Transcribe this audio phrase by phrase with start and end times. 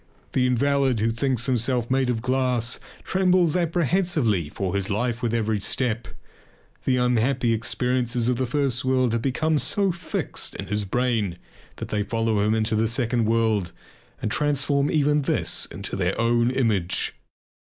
[0.33, 5.59] The invalid who thinks himself made of glass trembles apprehensively for his life with every
[5.59, 6.07] step.
[6.85, 11.37] The unhappy experiences of the first world have become so fixed in his brain
[11.75, 13.73] that they follow him into the second world
[14.19, 17.13] and transform even this into their own image.